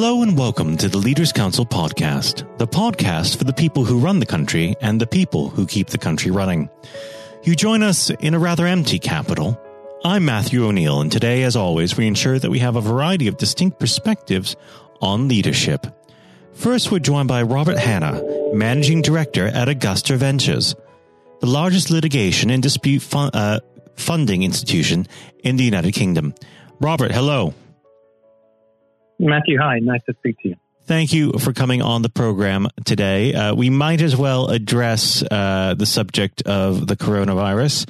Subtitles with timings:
[0.00, 4.20] Hello and welcome to the Leaders Council podcast, the podcast for the people who run
[4.20, 6.70] the country and the people who keep the country running.
[7.42, 9.60] You join us in a rather empty capital.
[10.04, 13.38] I'm Matthew O'Neill, and today, as always, we ensure that we have a variety of
[13.38, 14.54] distinct perspectives
[15.00, 15.84] on leadership.
[16.52, 18.22] First, we're joined by Robert Hanna,
[18.54, 20.76] Managing Director at Augusta Ventures,
[21.40, 23.58] the largest litigation and dispute fun- uh,
[23.96, 25.08] funding institution
[25.42, 26.34] in the United Kingdom.
[26.78, 27.52] Robert, hello.
[29.18, 29.78] Matthew, hi.
[29.80, 30.56] Nice to speak to you.
[30.88, 33.34] Thank you for coming on the program today.
[33.34, 37.86] Uh, we might as well address uh, the subject of the coronavirus.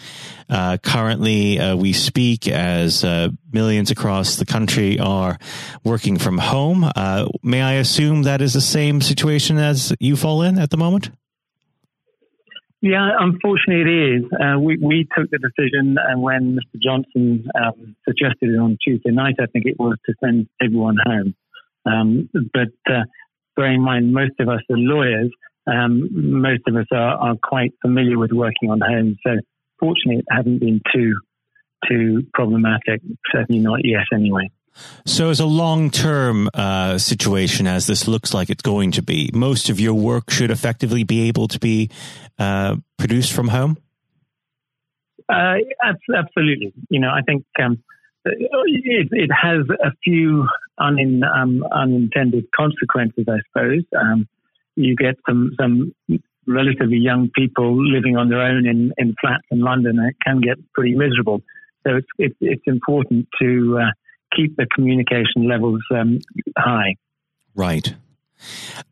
[0.49, 5.39] Uh, currently, uh, we speak as uh, millions across the country are
[5.85, 6.91] working from home.
[6.97, 10.77] Uh, may I assume that is the same situation as you fall in at the
[10.77, 11.11] moment?
[12.81, 14.25] Yeah, unfortunately, it is.
[14.61, 16.81] we, we took the decision, and when Mr.
[16.81, 21.35] Johnson um, suggested it on Tuesday night, I think it was to send everyone home.
[21.85, 23.03] Um, but uh,
[23.57, 25.31] bearing in mind, most of us are lawyers.
[25.67, 26.09] Um,
[26.41, 29.33] most of us are, are, quite familiar with working on home, So
[29.79, 31.15] fortunately, it hasn't been too
[31.89, 33.03] too problematic.
[33.33, 34.51] Certainly not yet, anyway.
[35.07, 39.31] So, as a long term uh, situation, as this looks like it's going to be,
[39.35, 41.91] most of your work should effectively be able to be
[42.39, 43.79] uh, produced from home.
[45.29, 45.57] Uh,
[46.15, 46.73] absolutely.
[46.89, 47.83] You know, I think um,
[48.25, 50.47] it, it, has a few
[50.79, 53.85] um, unintended consequences, I suppose.
[53.99, 54.27] Um,
[54.77, 55.93] you get some some
[56.47, 60.41] relatively young people living on their own in, in flats in London, and it can
[60.41, 61.43] get pretty miserable.
[61.87, 63.91] So it's it's, it's important to uh,
[64.35, 66.21] keep the communication levels um,
[66.57, 66.97] high.
[67.55, 67.95] Right.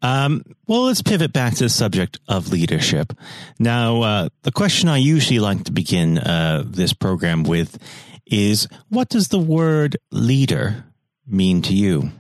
[0.03, 3.13] Um, well, let's pivot back to the subject of leadership.
[3.59, 7.79] Now, uh, the question I usually like to begin uh, this program with
[8.27, 10.85] is what does the word leader
[11.27, 12.11] mean to you?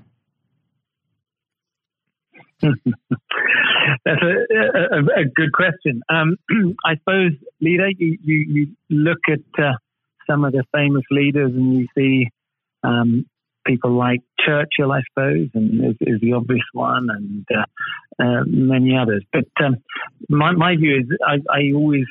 [2.62, 6.02] That's a, a, a, good question.
[6.08, 6.36] Um,
[6.84, 9.72] I suppose, leader, you, you, you look at uh,
[10.28, 12.30] some of the famous leaders and you see
[12.86, 13.26] um,
[13.66, 18.96] people like Churchill, I suppose, and is, is the obvious one, and uh, uh, many
[18.96, 19.24] others.
[19.32, 19.76] But um,
[20.28, 22.06] my, my view is I, I always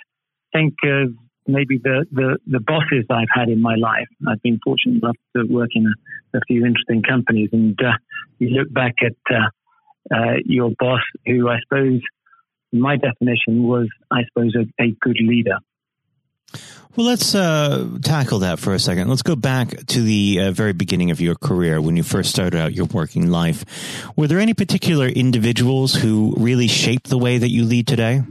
[0.53, 1.14] think of
[1.47, 4.08] maybe the, the, the bosses I've had in my life.
[4.28, 7.97] I've been fortunate enough to work in a, a few interesting companies, and uh,
[8.40, 12.02] you look back at uh, uh, your boss, who I suppose,
[12.74, 15.58] my definition was, I suppose, a, a good leader.
[16.95, 19.09] Well, let's uh, tackle that for a second.
[19.09, 22.57] Let's go back to the uh, very beginning of your career when you first started
[22.57, 23.66] out your working life.
[24.16, 28.21] Were there any particular individuals who really shaped the way that you lead today?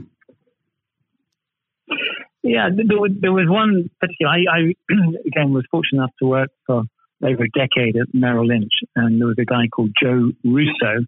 [2.41, 4.31] Yeah, there was, one particular.
[4.31, 4.59] I, I
[5.27, 6.83] again was fortunate enough to work for
[7.23, 11.05] over a decade at Merrill Lynch, and there was a guy called Joe Russo,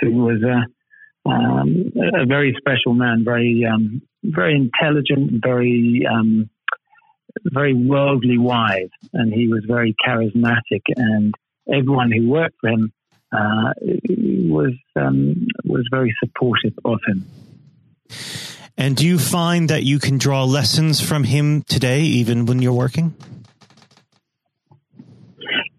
[0.00, 6.50] who was a, um, a very special man, very um, very intelligent, very um,
[7.44, 11.34] very worldly wise, and he was very charismatic, and
[11.72, 12.92] everyone who worked for him
[13.32, 17.26] uh, was um, was very supportive of him.
[18.76, 22.72] And do you find that you can draw lessons from him today, even when you're
[22.72, 23.14] working?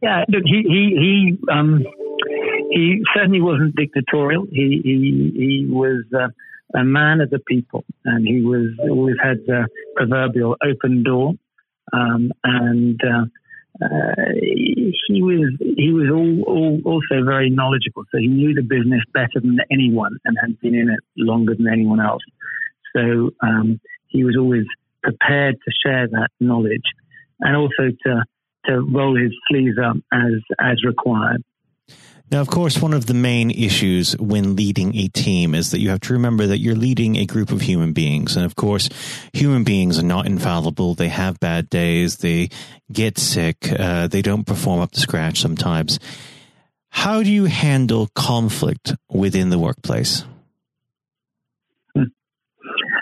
[0.02, 1.86] Yeah, look, he he he um,
[2.70, 4.46] he certainly wasn't dictatorial.
[4.52, 6.04] He he he was.
[6.14, 6.30] Uh,
[6.74, 11.34] a man of the people, and he was always had the proverbial open door,
[11.94, 13.26] um, and uh,
[13.84, 14.32] uh,
[15.08, 18.04] he was he was all, all, also very knowledgeable.
[18.12, 21.68] So he knew the business better than anyone, and had been in it longer than
[21.68, 22.24] anyone else.
[22.96, 24.66] So um, he was always
[25.04, 26.84] prepared to share that knowledge,
[27.40, 28.24] and also to
[28.66, 31.44] to roll his sleeves up as as required.
[32.32, 35.90] Now, of course, one of the main issues when leading a team is that you
[35.90, 38.38] have to remember that you're leading a group of human beings.
[38.38, 38.90] And of course,
[39.34, 40.96] human beings are not infallible.
[40.96, 42.18] They have bad days.
[42.18, 42.48] They
[42.90, 43.70] get sick.
[43.70, 46.00] Uh, they don't perform up to scratch sometimes.
[46.90, 50.24] How do you handle conflict within the workplace?
[51.94, 52.04] Hmm.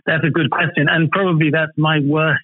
[0.07, 0.88] That's a good question.
[0.89, 2.44] And probably that's my worst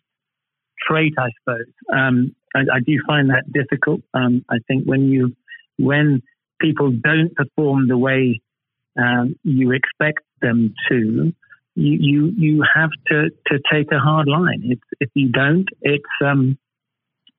[0.88, 1.66] trait, I suppose.
[1.92, 4.02] Um, I, I, do find that difficult.
[4.14, 5.36] Um, I think when you,
[5.78, 6.22] when
[6.60, 8.42] people don't perform the way
[8.98, 11.34] um, you expect them to,
[11.76, 14.62] you, you you have to, to take a hard line.
[14.64, 16.58] If, if you don't, it's um,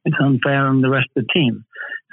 [0.05, 1.65] it's unfair on the rest of the team.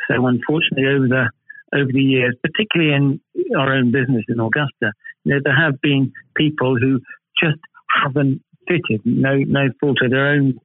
[0.08, 1.30] So unfortunately, over the
[1.76, 3.20] over the years, particularly in
[3.58, 7.00] our own business in Augusta, you know, there have been people who
[7.42, 7.60] just
[8.04, 9.02] haven't fitted.
[9.06, 10.60] No no fault of their own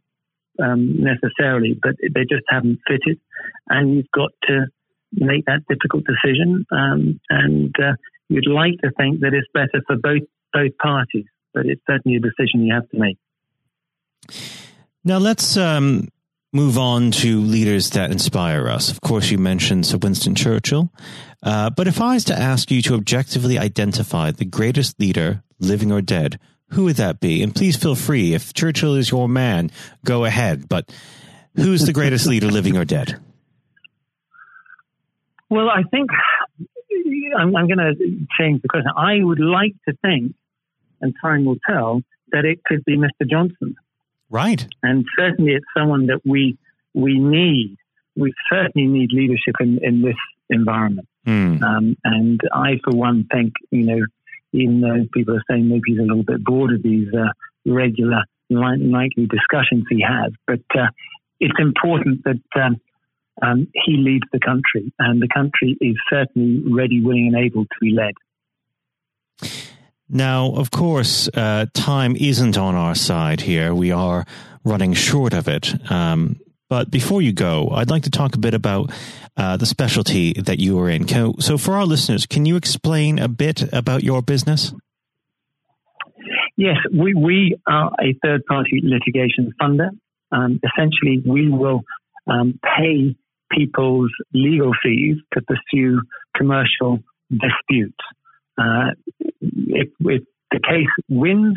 [0.63, 3.21] um, necessarily, but they just haven't fitted,
[3.69, 4.67] and you've got to
[5.13, 7.93] make that difficult decision, um, and uh,
[8.29, 12.21] you'd like to think that it's better for both both parties, but it's certainly a
[12.21, 13.19] decision you have to make.
[15.05, 16.09] Now let's um,
[16.53, 18.91] move on to leaders that inspire us.
[18.91, 20.93] Of course, you mentioned Sir Winston Churchill,
[21.43, 25.93] uh, but if I was to ask you to objectively identify the greatest leader, living
[25.93, 26.39] or dead,
[26.71, 27.43] who would that be?
[27.43, 28.35] And please feel free.
[28.35, 29.71] If Churchill is your man,
[30.05, 30.69] go ahead.
[30.69, 30.93] But
[31.57, 33.19] who's the greatest leader, living or dead?
[35.51, 36.11] Well, I think
[37.37, 37.95] I'm, I'm going to
[38.39, 38.91] change the question.
[38.97, 40.35] I would like to think,
[41.01, 42.03] and time will tell,
[42.33, 43.29] that it could be Mr.
[43.29, 43.77] Johnson.
[44.31, 44.67] Right.
[44.83, 46.59] And certainly it's someone that we
[46.95, 47.77] we need.
[48.17, 50.17] We certainly need leadership in, in this
[50.51, 51.09] environment.
[51.27, 51.63] Mm.
[51.63, 54.01] Um, and I, for one, think, you know,
[54.53, 57.29] even though people are saying maybe he's a little bit bored of these uh,
[57.67, 60.87] regular nightly discussions he has, but uh,
[61.39, 62.81] it's important that um,
[63.43, 67.77] um, he leads the country, and the country is certainly ready, willing, and able to
[67.81, 68.15] be led.
[70.09, 73.75] Now, of course, uh, time isn't on our side here.
[73.75, 74.25] We are
[74.65, 75.75] running short of it.
[75.91, 78.91] Um, but before you go, I'd like to talk a bit about
[79.37, 81.05] uh, the specialty that you are in.
[81.05, 84.73] Can, so, for our listeners, can you explain a bit about your business?
[86.57, 89.91] Yes, we, we are a third party litigation funder.
[90.33, 91.83] Um, essentially, we will
[92.27, 93.17] um, pay
[93.51, 96.01] people's legal fees to pursue
[96.37, 97.01] commercial
[97.31, 97.99] disputes.
[98.59, 98.91] Uh,
[99.41, 101.55] if, if, the case wins,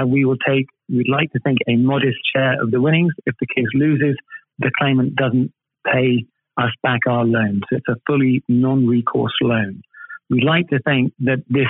[0.00, 3.12] uh, we will take, we'd like to think, a modest share of the winnings.
[3.26, 4.16] If the case loses,
[4.60, 5.52] the claimant doesn't
[5.84, 6.24] pay
[6.56, 7.62] us back our loan.
[7.68, 9.82] So it's a fully non recourse loan.
[10.30, 11.66] We'd like to think that this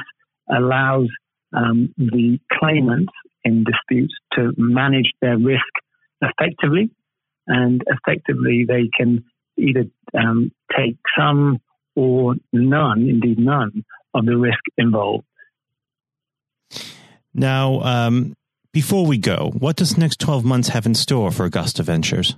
[0.51, 1.09] allows
[1.57, 3.13] um, the claimants
[3.45, 5.73] in disputes to manage their risk
[6.21, 6.91] effectively,
[7.47, 9.25] and effectively they can
[9.59, 9.85] either
[10.19, 11.61] um, take some
[11.95, 13.85] or none, indeed none,
[14.15, 15.25] of the risk involved.
[17.35, 18.35] Now, um,
[18.73, 22.37] before we go, what does the next 12 months have in store for Augusta Ventures?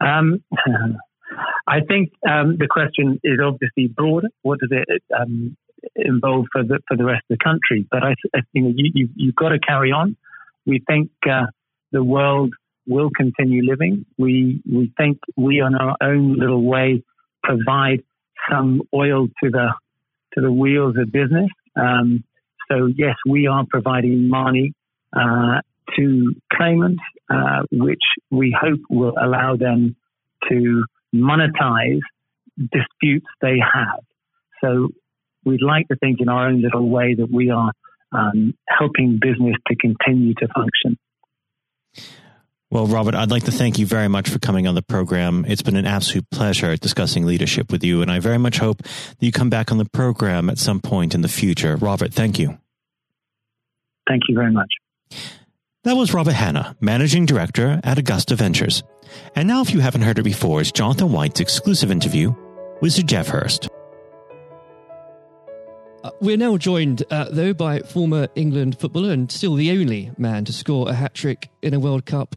[0.00, 0.42] Um,
[1.66, 4.28] I think um, the question is obviously broader.
[4.42, 5.56] What does it um,
[5.94, 7.86] involve for the for the rest of the country?
[7.90, 10.16] But I, I think you, you you've got to carry on.
[10.66, 11.46] We think uh,
[11.92, 12.54] the world
[12.86, 14.06] will continue living.
[14.18, 17.02] We we think we, on our own little way,
[17.42, 18.02] provide
[18.50, 19.74] some oil to the
[20.34, 21.50] to the wheels of business.
[21.76, 22.24] Um,
[22.70, 24.74] so yes, we are providing money
[25.12, 25.60] uh,
[25.96, 29.96] to claimants, uh, which we hope will allow them
[30.48, 30.84] to
[31.14, 32.00] monetize
[32.56, 34.00] disputes they have.
[34.62, 34.90] So
[35.44, 37.72] we'd like to think in our own little way that we are
[38.12, 40.98] um, helping business to continue to function.
[42.72, 45.44] Well, Robert, I'd like to thank you very much for coming on the program.
[45.48, 49.16] It's been an absolute pleasure discussing leadership with you, and I very much hope that
[49.18, 51.74] you come back on the program at some point in the future.
[51.74, 52.58] Robert, thank you.
[54.08, 54.68] Thank you very much.
[55.82, 58.84] That was Robert Hanna, Managing Director at Augusta Ventures.
[59.34, 62.32] And now, if you haven't heard it before, is Jonathan White's exclusive interview
[62.80, 63.68] with Sir Geoff Hurst.
[66.04, 70.44] Uh, we're now joined, uh, though, by former England footballer and still the only man
[70.44, 72.36] to score a hat trick in a World Cup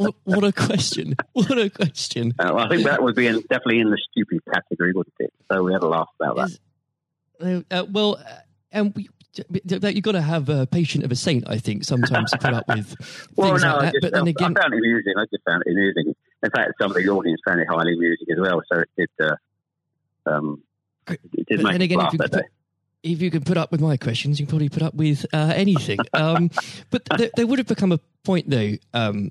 [0.00, 1.14] what, what, a question.
[1.32, 2.34] What a question.
[2.38, 5.32] Uh, well, I think that would be in, definitely in the stupid category, wouldn't it?
[5.50, 6.48] So we had a laugh about that.
[6.48, 6.60] Is,
[7.70, 8.32] uh, uh, well, uh,
[8.72, 9.08] and we,
[9.64, 12.64] you've got to have a patient of a saint, I think, sometimes to put up
[12.68, 13.98] with well, no, like that.
[14.00, 15.12] But then again, I found it amusing.
[15.16, 16.14] I just found it amusing.
[16.42, 18.62] In fact, some of the audience found it highly amusing as well.
[18.72, 19.36] So it did, uh,
[20.30, 20.62] um,
[21.08, 22.42] it did make again, laugh that day.
[23.02, 25.52] If you can put up with my questions, you can probably put up with uh,
[25.54, 25.98] anything.
[26.12, 26.50] Um,
[26.90, 29.30] but there, there, would have become a point, though, um,